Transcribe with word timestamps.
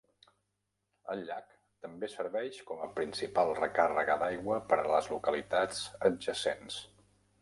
El 1.15 1.19
llac 1.27 1.51
també 1.85 2.09
serveix 2.13 2.57
com 2.71 2.81
a 2.85 2.89
principal 2.97 3.53
recàrrega 3.59 4.19
d'aigua 4.23 4.61
per 4.73 4.81
a 4.85 4.89
les 4.95 5.11
localitats 5.17 5.85
adjacents. 6.11 6.81